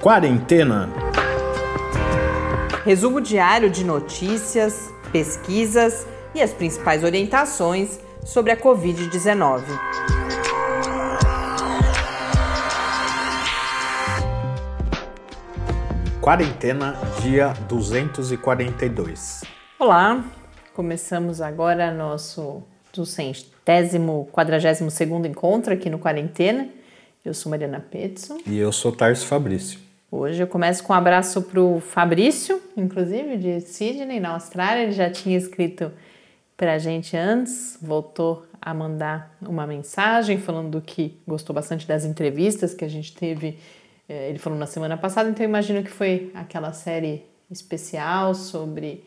[0.00, 0.88] Quarentena.
[2.86, 9.62] Resumo diário de notícias, pesquisas e as principais orientações sobre a Covid-19.
[16.22, 19.42] Quarentena, dia 242.
[19.78, 20.24] Olá,
[20.72, 26.70] começamos agora nosso do centésimo, quadragésimo segundo encontro aqui no Quarentena.
[27.22, 28.38] Eu sou Mariana Petson.
[28.46, 29.89] E eu sou Tarso Fabrício.
[30.12, 34.82] Hoje eu começo com um abraço para o Fabrício, inclusive de Sydney, na Austrália.
[34.82, 35.92] Ele já tinha escrito
[36.56, 42.74] para a gente antes, voltou a mandar uma mensagem falando que gostou bastante das entrevistas
[42.74, 43.56] que a gente teve.
[44.08, 49.04] Eh, ele falou na semana passada, então eu imagino que foi aquela série especial sobre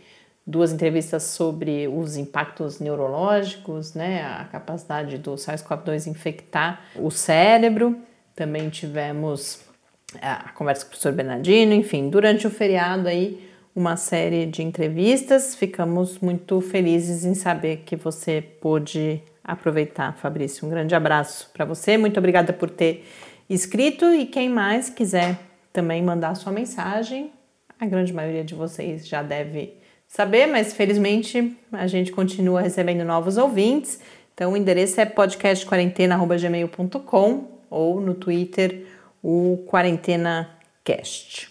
[0.48, 7.98] duas entrevistas sobre os impactos neurológicos, né, a capacidade do SARS-CoV-2 infectar o cérebro.
[8.34, 9.73] Também tivemos
[10.22, 15.56] a conversa com o professor Bernardino, enfim, durante o feriado aí uma série de entrevistas.
[15.56, 20.66] Ficamos muito felizes em saber que você pôde aproveitar, Fabrício.
[20.66, 21.98] Um grande abraço para você.
[21.98, 23.06] Muito obrigada por ter
[23.50, 25.38] escrito e quem mais quiser
[25.72, 27.32] também mandar sua mensagem,
[27.80, 29.74] a grande maioria de vocês já deve
[30.08, 34.00] saber, mas felizmente a gente continua recebendo novos ouvintes.
[34.34, 38.86] Então o endereço é podcastquarentena.gmail.com ou no Twitter
[39.24, 41.50] o QuarentenaCast.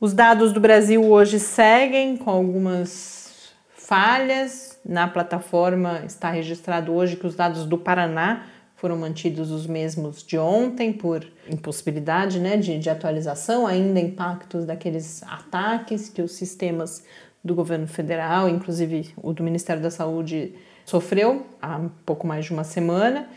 [0.00, 4.78] Os dados do Brasil hoje seguem com algumas falhas.
[4.82, 10.38] Na plataforma está registrado hoje que os dados do Paraná foram mantidos os mesmos de
[10.38, 17.04] ontem por impossibilidade né, de, de atualização, ainda impactos daqueles ataques que os sistemas
[17.44, 20.54] do governo federal, inclusive o do Ministério da Saúde,
[20.86, 23.28] sofreu há pouco mais de uma semana.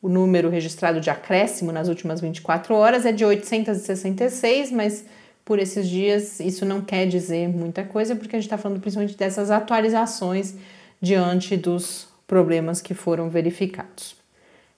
[0.00, 5.04] O número registrado de acréscimo nas últimas 24 horas é de 866, mas
[5.44, 9.16] por esses dias isso não quer dizer muita coisa, porque a gente está falando principalmente
[9.16, 10.54] dessas atualizações
[11.00, 14.14] diante dos problemas que foram verificados.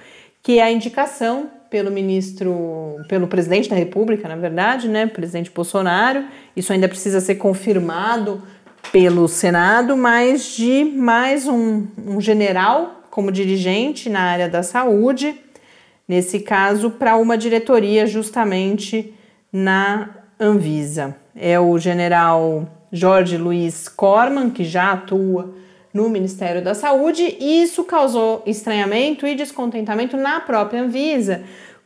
[0.47, 6.23] que é a indicação pelo ministro, pelo presidente da República, na verdade, né, presidente Bolsonaro.
[6.55, 8.41] Isso ainda precisa ser confirmado
[8.89, 15.35] pelo Senado, mas de mais um, um general como dirigente na área da saúde,
[16.07, 19.13] nesse caso, para uma diretoria justamente
[19.51, 21.13] na Anvisa.
[21.35, 25.53] É o general Jorge Luiz Corman, que já atua
[25.97, 31.41] no Ministério da Saúde, e isso causou estranhamento e descontentamento na própria Anvisa,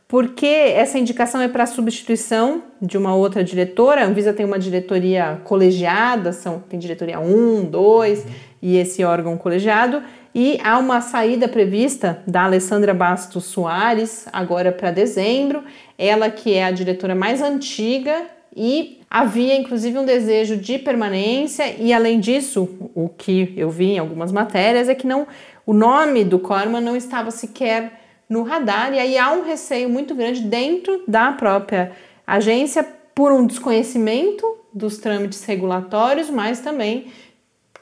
[0.06, 4.02] porque essa indicação é para substituição de uma outra diretora.
[4.02, 8.26] A Anvisa tem uma diretoria colegiada, são, tem diretoria 1, 2,
[8.60, 10.02] e esse órgão colegiado.
[10.34, 15.64] E há uma saída prevista da Alessandra Bastos Soares agora para dezembro,
[15.96, 21.92] ela que é a diretora mais antiga e havia inclusive um desejo de permanência e
[21.92, 25.26] além disso, o que eu vi em algumas matérias é que não
[25.66, 30.14] o nome do Corman não estava sequer no radar e aí há um receio muito
[30.14, 31.92] grande dentro da própria
[32.26, 32.82] agência
[33.14, 37.08] por um desconhecimento dos trâmites regulatórios, mas também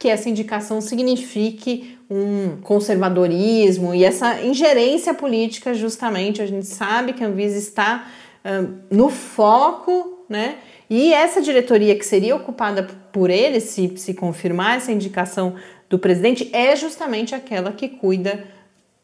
[0.00, 6.42] que essa indicação signifique um conservadorismo e essa ingerência política, justamente.
[6.42, 8.08] A gente sabe que a Anvisa está
[8.44, 10.58] uh, no foco, né?
[10.88, 15.56] E essa diretoria que seria ocupada por ele, se, se confirmar essa indicação
[15.88, 18.44] do presidente, é justamente aquela que cuida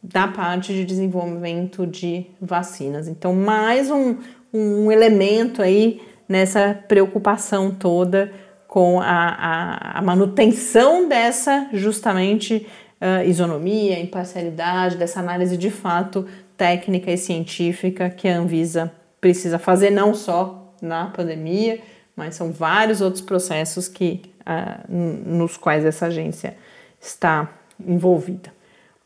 [0.01, 3.09] da parte de desenvolvimento de vacinas.
[3.09, 4.17] Então, mais um,
[4.55, 8.33] um elemento aí nessa preocupação toda
[8.69, 12.67] com a, a, a manutenção dessa justamente
[13.01, 16.27] uh, isonomia, imparcialidade, dessa análise de fato
[16.57, 21.81] técnica e científica que a Anvisa precisa fazer, não só na pandemia,
[22.17, 26.57] mas são vários outros processos que, uh, nos quais essa agência
[27.01, 28.55] está envolvida.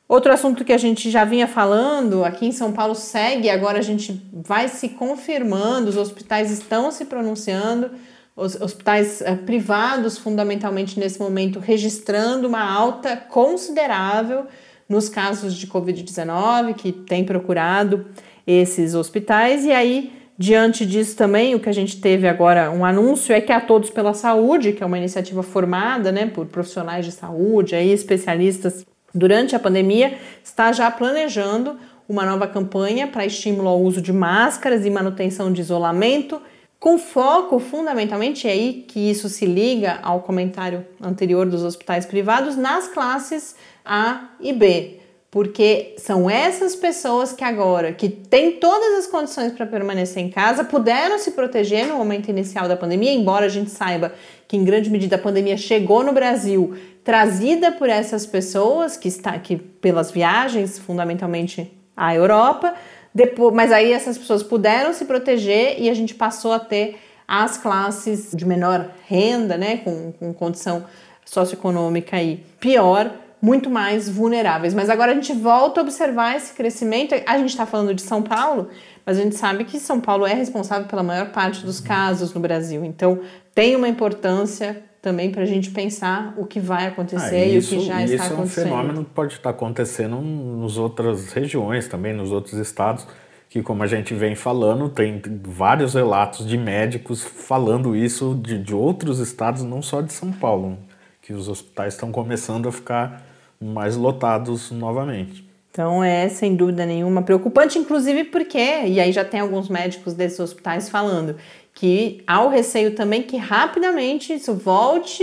[0.08, 3.82] Outro assunto que a gente já vinha falando aqui em São Paulo segue, agora a
[3.82, 7.92] gente vai se confirmando, os hospitais estão se pronunciando,
[8.36, 14.46] os hospitais uh, privados, fundamentalmente nesse momento, registrando uma alta considerável
[14.88, 18.06] nos casos de Covid-19, que tem procurado
[18.46, 20.19] esses hospitais, e aí.
[20.42, 23.90] Diante disso também, o que a gente teve agora um anúncio é que a Todos
[23.90, 29.54] pela Saúde, que é uma iniciativa formada né, por profissionais de saúde, aí, especialistas durante
[29.54, 31.76] a pandemia, está já planejando
[32.08, 36.40] uma nova campanha para estímulo ao uso de máscaras e manutenção de isolamento,
[36.78, 42.56] com foco fundamentalmente é aí que isso se liga ao comentário anterior dos hospitais privados
[42.56, 43.54] nas classes
[43.84, 49.64] A e B, porque são essas pessoas que agora, que têm todas as condições para
[49.64, 54.12] permanecer em casa, puderam se proteger no momento inicial da pandemia, embora a gente saiba
[54.48, 59.38] que em grande medida a pandemia chegou no Brasil trazida por essas pessoas que está
[59.38, 62.74] que pelas viagens, fundamentalmente à Europa,
[63.14, 67.56] depois, mas aí essas pessoas puderam se proteger e a gente passou a ter as
[67.56, 70.84] classes de menor renda, né, com, com condição
[71.24, 74.74] socioeconômica aí pior, muito mais vulneráveis.
[74.74, 77.14] Mas agora a gente volta a observar esse crescimento.
[77.26, 78.68] A gente está falando de São Paulo,
[79.04, 82.40] mas a gente sabe que São Paulo é responsável pela maior parte dos casos no
[82.40, 82.84] Brasil.
[82.84, 83.20] Então
[83.54, 87.78] tem uma importância também para a gente pensar o que vai acontecer ah, isso, e
[87.78, 88.46] o que já está acontecendo.
[88.46, 93.06] Isso é um fenômeno que pode estar acontecendo nas outras regiões também, nos outros estados,
[93.48, 98.74] que como a gente vem falando, tem vários relatos de médicos falando isso de, de
[98.74, 100.78] outros estados, não só de São Paulo,
[101.22, 103.29] que os hospitais estão começando a ficar
[103.62, 105.48] mais lotados novamente.
[105.70, 110.40] Então é sem dúvida nenhuma preocupante, inclusive porque, e aí já tem alguns médicos desses
[110.40, 111.36] hospitais falando
[111.74, 115.22] que há o receio também que rapidamente isso volte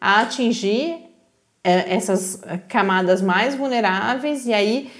[0.00, 0.98] a atingir
[1.64, 4.90] é, essas camadas mais vulneráveis e aí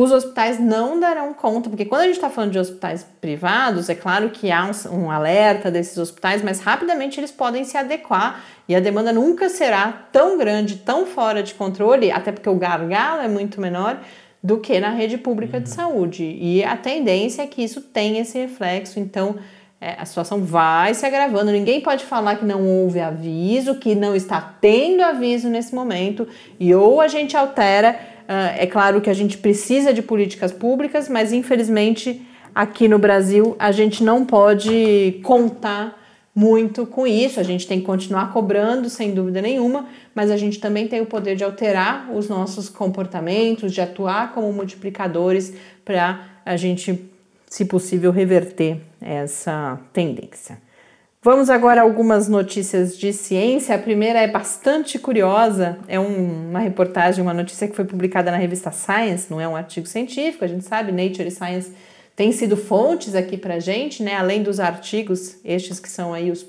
[0.00, 3.94] os hospitais não darão conta, porque quando a gente está falando de hospitais privados, é
[3.94, 8.74] claro que há um, um, alerta desses hospitais, mas rapidamente eles podem se adequar e
[8.74, 13.28] a demanda nunca será tão grande, tão fora de controle, até porque o gargalo é
[13.28, 14.00] muito menor
[14.42, 15.76] do que na rede pública de uhum.
[15.76, 16.38] saúde.
[16.40, 19.36] E a tendência é que isso tenha esse reflexo, então
[19.78, 21.52] é, a situação vai se agravando.
[21.52, 26.26] Ninguém pode falar que não houve aviso, que não está tendo aviso nesse momento,
[26.58, 28.11] e ou a gente altera.
[28.22, 32.22] Uh, é claro que a gente precisa de políticas públicas, mas infelizmente
[32.54, 36.00] aqui no Brasil a gente não pode contar
[36.34, 37.38] muito com isso.
[37.38, 41.06] A gente tem que continuar cobrando, sem dúvida nenhuma, mas a gente também tem o
[41.06, 47.10] poder de alterar os nossos comportamentos, de atuar como multiplicadores para a gente
[47.48, 50.58] se possível, reverter essa tendência.
[51.24, 53.76] Vamos agora a algumas notícias de ciência.
[53.76, 58.36] A primeira é bastante curiosa, é um, uma reportagem, uma notícia que foi publicada na
[58.36, 61.70] revista Science, não é um artigo científico, a gente sabe, Nature e Science
[62.16, 64.16] têm sido fontes aqui para gente, né?
[64.16, 66.44] Além dos artigos, estes que são aí os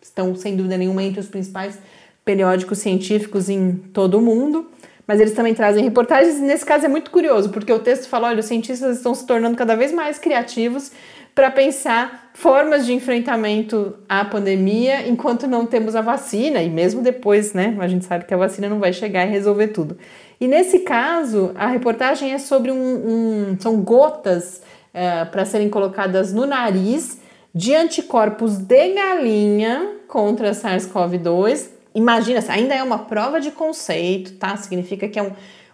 [0.00, 1.76] estão sem dúvida nenhuma entre os principais
[2.24, 4.70] periódicos científicos em todo o mundo
[5.06, 8.28] mas eles também trazem reportagens, e nesse caso é muito curioso, porque o texto fala:
[8.28, 10.90] olha, os cientistas estão se tornando cada vez mais criativos
[11.34, 17.54] para pensar formas de enfrentamento à pandemia enquanto não temos a vacina, e mesmo depois,
[17.54, 17.74] né?
[17.80, 19.96] A gente sabe que a vacina não vai chegar e resolver tudo.
[20.38, 22.76] E nesse caso, a reportagem é sobre um.
[22.76, 24.60] um são gotas
[24.92, 27.18] uh, para serem colocadas no nariz
[27.54, 34.56] de anticorpos de galinha contra SARS-CoV-2 imagina, ainda é uma prova de conceito, tá?
[34.56, 35.30] Significa que é um,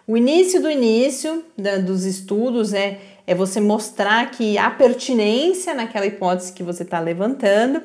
[0.07, 6.05] o início do início da, dos estudos é, é você mostrar que há pertinência naquela
[6.05, 7.81] hipótese que você está levantando.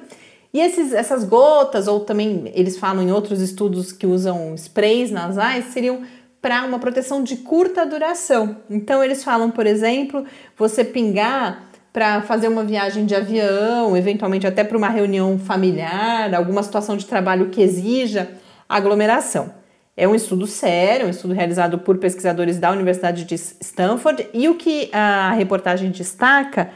[0.53, 5.67] E esses, essas gotas, ou também eles falam em outros estudos que usam sprays nasais,
[5.67, 6.03] seriam
[6.41, 8.57] para uma proteção de curta duração.
[8.71, 10.25] Então eles falam, por exemplo,
[10.57, 16.63] você pingar para fazer uma viagem de avião, eventualmente até para uma reunião familiar, alguma
[16.63, 18.31] situação de trabalho que exija
[18.69, 19.51] aglomeração.
[19.97, 24.57] É um estudo sério, um estudo realizado por pesquisadores da Universidade de Stanford, e o
[24.57, 26.71] que a reportagem destaca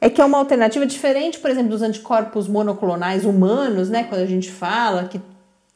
[0.00, 4.04] é que é uma alternativa diferente, por exemplo, dos anticorpos monoclonais humanos, né?
[4.04, 5.20] Quando a gente fala que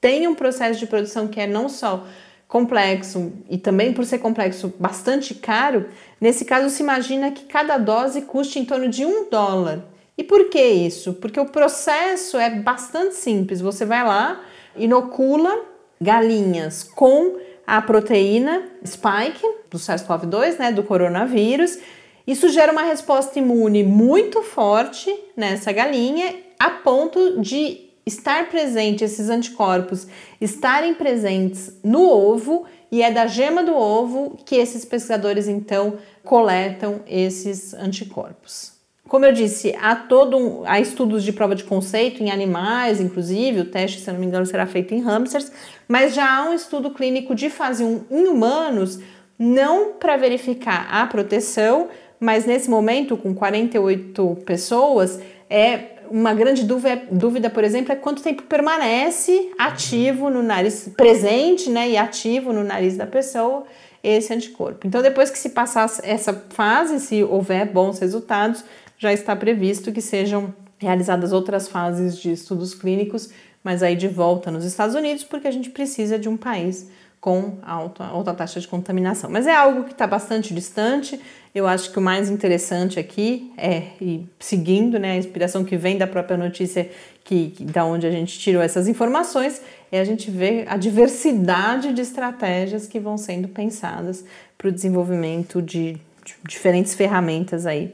[0.00, 2.07] tem um processo de produção que é não só
[2.49, 5.87] complexo e também por ser complexo bastante caro,
[6.19, 9.85] nesse caso se imagina que cada dose custe em torno de um dólar.
[10.17, 11.12] E por que isso?
[11.12, 13.61] Porque o processo é bastante simples.
[13.61, 14.41] Você vai lá,
[14.75, 17.37] inocula galinhas com
[17.67, 21.79] a proteína spike do SARS-CoV-2, né, do coronavírus.
[22.26, 29.29] Isso gera uma resposta imune muito forte nessa galinha, a ponto de estar presente, esses
[29.29, 30.07] anticorpos
[30.41, 37.00] estarem presentes no ovo e é da gema do ovo que esses pesquisadores então coletam
[37.07, 38.75] esses anticorpos.
[39.09, 43.61] Como eu disse, há todo um, há estudos de prova de conceito em animais, inclusive,
[43.61, 45.53] o teste, se não me engano, será feito em hamsters,
[45.87, 48.99] mas já há um estudo clínico de fase 1 em humanos,
[49.39, 57.03] não para verificar a proteção, mas nesse momento, com 48 pessoas, é uma grande dúvida,
[57.11, 62.65] dúvida, por exemplo, é quanto tempo permanece ativo no nariz, presente né, e ativo no
[62.65, 63.65] nariz da pessoa
[64.03, 64.87] esse anticorpo.
[64.87, 68.65] Então, depois que se passar essa fase, se houver bons resultados,
[68.99, 73.31] já está previsto que sejam realizadas outras fases de estudos clínicos,
[73.62, 76.88] mas aí de volta nos Estados Unidos, porque a gente precisa de um país
[77.21, 79.29] com alta, alta taxa de contaminação.
[79.29, 81.21] Mas é algo que está bastante distante.
[81.53, 85.99] Eu acho que o mais interessante aqui é, e seguindo né, a inspiração que vem
[85.99, 86.88] da própria notícia,
[87.25, 89.61] que, que da onde a gente tirou essas informações,
[89.91, 94.25] é a gente ver a diversidade de estratégias que vão sendo pensadas
[94.57, 97.93] para o desenvolvimento de, de diferentes ferramentas aí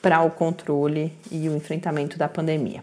[0.00, 2.82] para o controle e o enfrentamento da pandemia.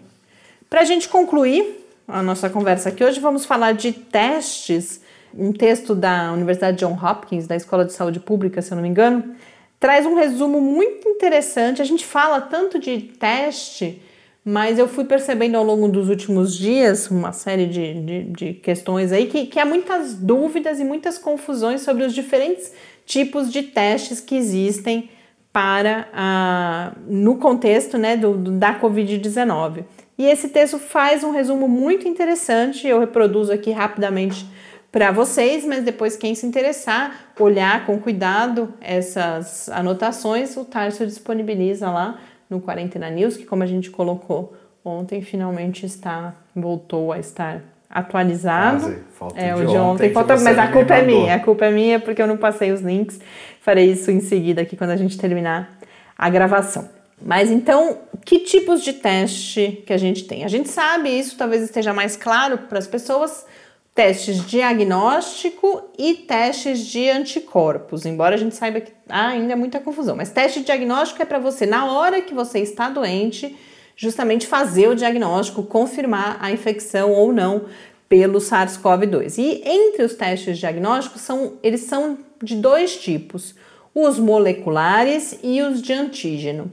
[0.70, 5.02] Para a gente concluir a nossa conversa aqui hoje, vamos falar de testes
[5.38, 8.88] um texto da Universidade John Hopkins, da Escola de Saúde Pública, se eu não me
[8.88, 9.36] engano,
[9.80, 11.82] traz um resumo muito interessante.
[11.82, 14.02] A gente fala tanto de teste,
[14.44, 19.12] mas eu fui percebendo ao longo dos últimos dias uma série de, de, de questões
[19.12, 22.72] aí que, que há muitas dúvidas e muitas confusões sobre os diferentes
[23.06, 25.10] tipos de testes que existem
[25.56, 29.86] para ah, no contexto né, do da Covid-19.
[30.18, 34.46] E esse texto faz um resumo muito interessante, eu reproduzo aqui rapidamente
[34.92, 41.90] para vocês, mas depois quem se interessar, olhar com cuidado essas anotações, o Tarso disponibiliza
[41.90, 42.20] lá
[42.50, 48.82] no Quarentena News, que como a gente colocou ontem, finalmente está voltou a estar atualizado.
[48.82, 49.06] Quase.
[49.16, 51.72] Falta é, de o de ontem, falta, mas a culpa é minha, a culpa é
[51.72, 53.20] minha porque eu não passei os links.
[53.62, 55.78] Farei isso em seguida aqui quando a gente terminar
[56.18, 56.90] a gravação.
[57.22, 60.44] Mas então, que tipos de teste que a gente tem?
[60.44, 63.46] A gente sabe, isso talvez esteja mais claro para as pessoas,
[63.94, 70.16] testes diagnóstico e testes de anticorpos, embora a gente saiba que há ainda muita confusão.
[70.18, 73.56] Mas teste de diagnóstico é para você, na hora que você está doente,
[73.96, 77.66] justamente fazer o diagnóstico, confirmar a infecção ou não
[78.10, 79.38] pelo SARS-CoV-2.
[79.38, 83.56] E entre os testes diagnósticos, são, eles são de dois tipos:
[83.94, 86.72] os moleculares e os de antígeno.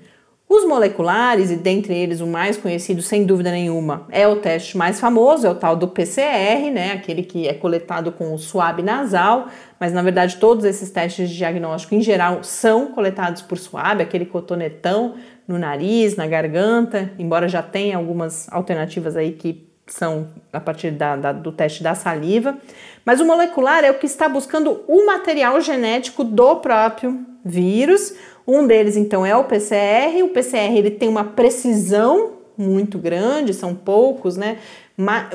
[0.54, 5.00] Os moleculares, e dentre eles o mais conhecido, sem dúvida nenhuma, é o teste mais
[5.00, 6.92] famoso, é o tal do PCR, né?
[6.92, 9.48] Aquele que é coletado com o suave nasal,
[9.80, 14.26] mas na verdade todos esses testes de diagnóstico em geral são coletados por suave, aquele
[14.26, 15.14] cotonetão
[15.52, 21.16] no nariz, na garganta, embora já tenha algumas alternativas aí que são a partir da,
[21.16, 22.56] da, do teste da saliva.
[23.04, 28.14] Mas o molecular é o que está buscando o material genético do próprio vírus
[28.47, 30.23] um deles, então, é o PCR.
[30.23, 34.59] O PCR ele tem uma precisão muito grande, são poucos, né?
[34.97, 35.30] Ma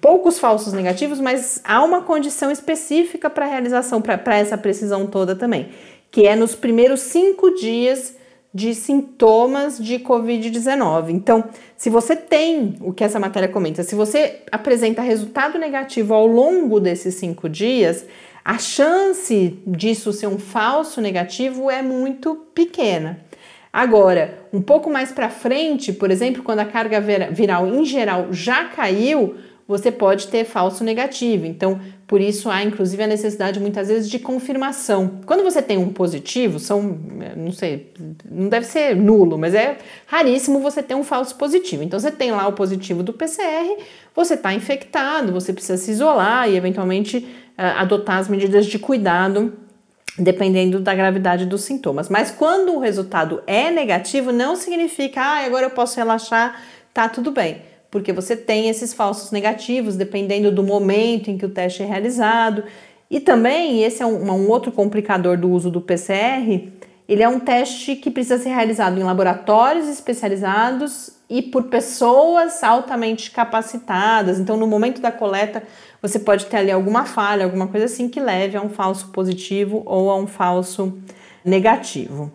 [0.00, 5.34] poucos falsos negativos, mas há uma condição específica para a realização, para essa precisão toda
[5.34, 5.70] também,
[6.10, 8.14] que é nos primeiros cinco dias
[8.52, 11.10] de sintomas de Covid-19.
[11.10, 11.44] Então,
[11.76, 16.80] se você tem o que essa matéria comenta, se você apresenta resultado negativo ao longo
[16.80, 18.04] desses cinco dias,
[18.44, 23.20] a chance disso ser um falso negativo é muito pequena.
[23.72, 28.64] Agora, um pouco mais para frente, por exemplo, quando a carga viral em geral já
[28.64, 29.36] caiu,
[29.70, 31.46] você pode ter falso negativo.
[31.46, 35.20] Então, por isso há inclusive a necessidade muitas vezes de confirmação.
[35.24, 36.98] Quando você tem um positivo, são,
[37.36, 37.92] não sei,
[38.28, 41.84] não deve ser nulo, mas é raríssimo você ter um falso positivo.
[41.84, 43.76] Então, você tem lá o positivo do PCR,
[44.12, 47.24] você está infectado, você precisa se isolar e eventualmente
[47.56, 49.52] adotar as medidas de cuidado
[50.18, 52.08] dependendo da gravidade dos sintomas.
[52.08, 56.60] Mas quando o resultado é negativo, não significa, ah, agora eu posso relaxar,
[56.92, 57.69] tá tudo bem.
[57.90, 62.64] Porque você tem esses falsos negativos, dependendo do momento em que o teste é realizado.
[63.10, 66.70] E também, esse é um, um outro complicador do uso do PCR,
[67.08, 73.32] ele é um teste que precisa ser realizado em laboratórios especializados e por pessoas altamente
[73.32, 74.38] capacitadas.
[74.38, 75.60] Então, no momento da coleta,
[76.00, 79.82] você pode ter ali alguma falha, alguma coisa assim que leve a um falso positivo
[79.86, 80.96] ou a um falso
[81.44, 82.30] negativo.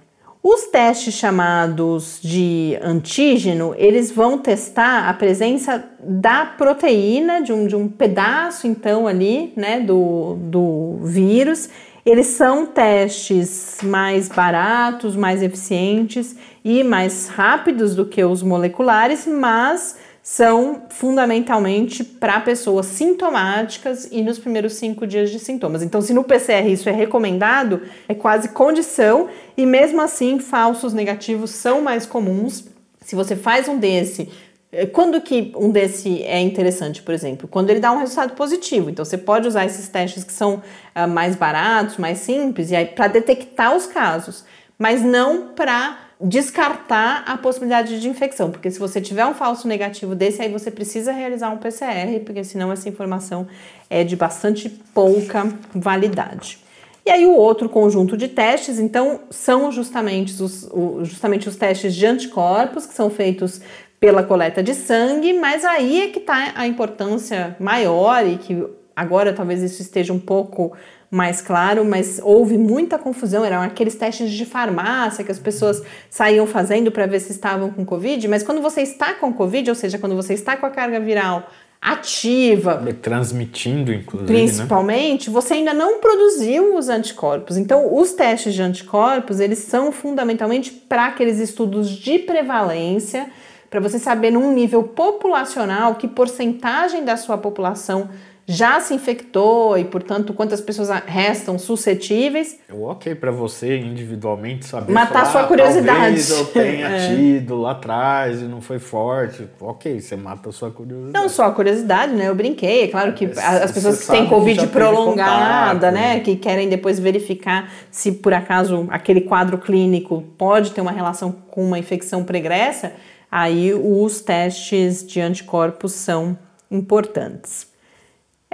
[0.48, 7.76] Os testes chamados de antígeno, eles vão testar a presença da proteína, de um, de
[7.76, 11.68] um pedaço, então, ali, né, do, do vírus.
[12.06, 19.98] Eles são testes mais baratos, mais eficientes e mais rápidos do que os moleculares, mas
[20.26, 25.84] são fundamentalmente para pessoas sintomáticas e nos primeiros cinco dias de sintomas.
[25.84, 31.52] Então, se no PCR isso é recomendado, é quase condição, e mesmo assim, falsos negativos
[31.52, 32.66] são mais comuns.
[33.02, 34.28] Se você faz um desse,
[34.72, 37.48] eh, quando que um desse é interessante, por exemplo?
[37.48, 38.90] Quando ele dá um resultado positivo.
[38.90, 42.88] Então, você pode usar esses testes que são uh, mais baratos, mais simples, e aí
[42.88, 44.44] para detectar os casos,
[44.76, 50.16] mas não para descartar a possibilidade de infecção, porque se você tiver um falso negativo
[50.16, 53.48] desse, aí você precisa realizar um PCR, porque senão essa informação
[53.92, 56.58] é de bastante pouca validade.
[57.06, 60.68] E aí o outro conjunto de testes, então, são justamente os,
[61.04, 63.62] justamente os testes de anticorpos, que são feitos
[64.00, 68.66] pela coleta de sangue, mas aí é que está a importância maior e que
[68.96, 70.76] agora talvez isso esteja um pouco
[71.10, 73.46] mais claro, mas houve muita confusão.
[73.46, 77.86] Eram aqueles testes de farmácia que as pessoas saíam fazendo para ver se estavam com
[77.86, 81.00] Covid, mas quando você está com Covid, ou seja, quando você está com a carga
[81.00, 81.50] viral
[81.86, 84.40] ativa, transmitindo inclusive, né?
[84.40, 85.34] principalmente, né?
[85.34, 87.58] você ainda não produziu os anticorpos.
[87.58, 93.30] Então, os testes de anticorpos, eles são fundamentalmente para aqueles estudos de prevalência,
[93.70, 98.10] para você saber num nível populacional que porcentagem da sua população
[98.48, 102.60] já se infectou e, portanto, quantas pessoas restam suscetíveis.
[102.70, 104.94] É ok para você individualmente saber.
[104.94, 106.00] Matar falar, sua curiosidade.
[106.00, 107.16] Talvez eu tenha é.
[107.16, 109.48] tido lá atrás e não foi forte.
[109.60, 111.14] Ok, você mata a sua curiosidade.
[111.14, 112.28] Não só a curiosidade, né?
[112.28, 112.84] Eu brinquei.
[112.84, 116.20] É claro que é, as pessoas que têm Covid prolongada, né?
[116.20, 121.66] Que querem depois verificar se por acaso aquele quadro clínico pode ter uma relação com
[121.66, 122.94] uma infecção pregressa,
[123.32, 126.38] aí os testes de anticorpos são
[126.70, 127.74] importantes.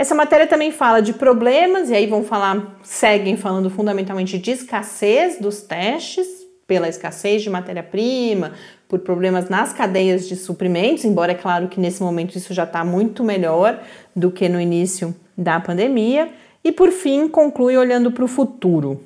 [0.01, 5.37] Essa matéria também fala de problemas, e aí vão falar, seguem falando fundamentalmente de escassez
[5.39, 6.27] dos testes,
[6.65, 8.53] pela escassez de matéria-prima,
[8.89, 12.83] por problemas nas cadeias de suprimentos, embora é claro que nesse momento isso já está
[12.83, 13.79] muito melhor
[14.15, 16.29] do que no início da pandemia.
[16.63, 19.03] E por fim, conclui olhando para o futuro.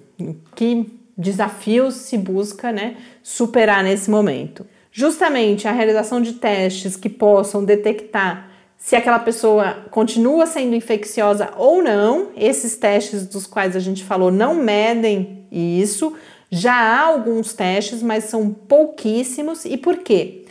[0.55, 4.65] Que desafios se busca né, superar nesse momento?
[4.93, 8.54] Justamente a realização de testes que possam detectar
[8.85, 12.27] se aquela pessoa continua sendo infecciosa ou não.
[12.37, 16.13] Esses testes dos quais a gente falou não medem isso.
[16.51, 19.65] Já há alguns testes, mas são pouquíssimos.
[19.65, 20.43] E por quê?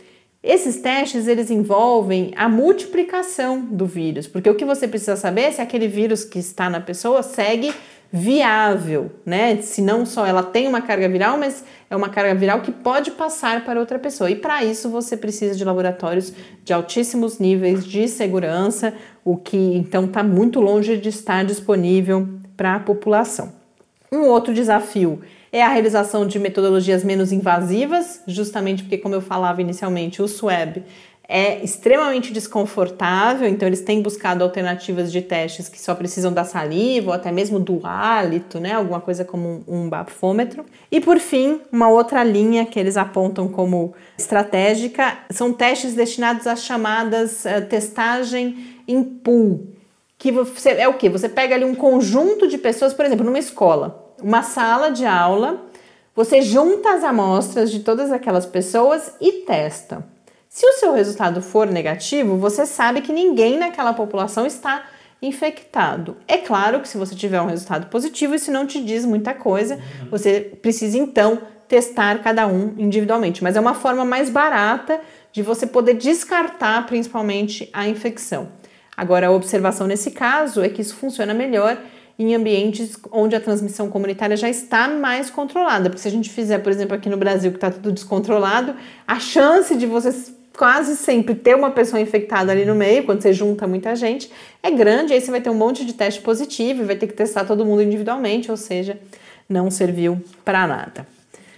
[0.43, 5.51] Esses testes eles envolvem a multiplicação do vírus, porque o que você precisa saber é
[5.51, 7.73] se aquele vírus que está na pessoa segue
[8.15, 9.61] viável, né?
[9.61, 13.11] Se não só ela tem uma carga viral, mas é uma carga viral que pode
[13.11, 14.31] passar para outra pessoa.
[14.31, 16.31] E para isso você precisa de laboratórios
[16.63, 18.93] de altíssimos níveis de segurança,
[19.25, 23.51] o que então está muito longe de estar disponível para a população.
[24.09, 25.19] Um outro desafio
[25.51, 30.83] é a realização de metodologias menos invasivas, justamente porque, como eu falava inicialmente, o SWAB
[31.27, 37.07] é extremamente desconfortável, então eles têm buscado alternativas de testes que só precisam da saliva
[37.07, 38.73] ou até mesmo do hálito, né?
[38.73, 40.65] Alguma coisa como um, um bafômetro.
[40.91, 46.63] E por fim, uma outra linha que eles apontam como estratégica são testes destinados às
[46.63, 49.67] chamadas uh, testagem em pool,
[50.17, 51.09] que você, é o que?
[51.09, 55.61] Você pega ali um conjunto de pessoas, por exemplo, numa escola, uma sala de aula,
[56.15, 60.14] você junta as amostras de todas aquelas pessoas e testa.
[60.55, 64.85] Se o seu resultado for negativo, você sabe que ninguém naquela população está
[65.21, 66.15] infectado.
[66.29, 69.77] É claro que se você tiver um resultado positivo, isso não te diz muita coisa,
[70.09, 75.01] você precisa então testar cada um individualmente, mas é uma forma mais barata
[75.33, 78.47] de você poder descartar principalmente a infecção.
[78.95, 81.77] Agora, a observação nesse caso é que isso funciona melhor
[82.17, 85.89] em ambientes onde a transmissão comunitária já está mais controlada.
[85.89, 88.73] Porque se a gente fizer, por exemplo, aqui no Brasil, que está tudo descontrolado,
[89.05, 90.13] a chance de você
[90.55, 94.31] quase sempre ter uma pessoa infectada ali no meio, quando você junta muita gente,
[94.63, 95.13] é grande.
[95.13, 97.65] Aí você vai ter um monte de teste positivo e vai ter que testar todo
[97.65, 98.99] mundo individualmente, ou seja,
[99.47, 101.07] não serviu para nada.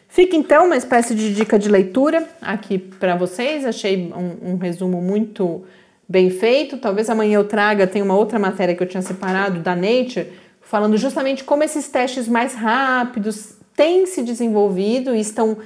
[0.10, 3.66] Fica então uma espécie de dica de leitura aqui para vocês.
[3.66, 5.64] Achei um, um resumo muito
[6.10, 6.78] bem feito.
[6.78, 10.28] Talvez amanhã eu traga, tem uma outra matéria que eu tinha separado da Nature,
[10.62, 15.58] falando justamente como esses testes mais rápidos têm se desenvolvido e estão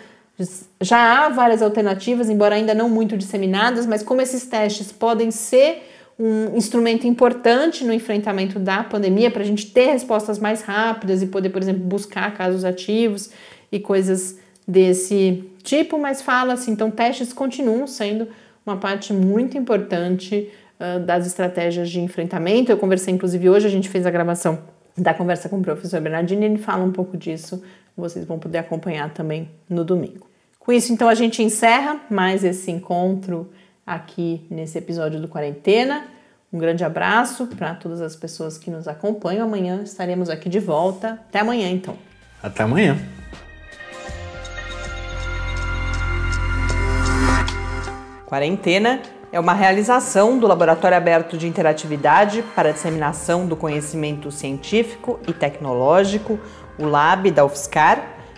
[0.79, 5.83] já há várias alternativas, embora ainda não muito disseminadas, mas como esses testes podem ser
[6.19, 11.27] um instrumento importante no enfrentamento da pandemia para a gente ter respostas mais rápidas e
[11.27, 13.31] poder, por exemplo, buscar casos ativos
[13.71, 18.27] e coisas desse tipo, mas fala-se, então testes continuam sendo
[18.65, 20.49] uma parte muito importante
[20.79, 22.71] uh, das estratégias de enfrentamento.
[22.71, 24.59] Eu conversei, inclusive, hoje a gente fez a gravação
[24.95, 27.63] da conversa com o professor Bernardini, ele fala um pouco disso,
[27.95, 30.30] vocês vão poder acompanhar também no domingo.
[30.63, 33.51] Com isso, então, a gente encerra mais esse encontro
[33.85, 36.05] aqui nesse episódio do Quarentena.
[36.53, 39.47] Um grande abraço para todas as pessoas que nos acompanham.
[39.47, 41.13] Amanhã estaremos aqui de volta.
[41.27, 41.97] Até amanhã, então.
[42.43, 42.95] Até amanhã.
[48.27, 55.19] Quarentena é uma realização do Laboratório Aberto de Interatividade para a Disseminação do Conhecimento Científico
[55.27, 56.39] e Tecnológico,
[56.77, 58.20] o LAB da UFSCar,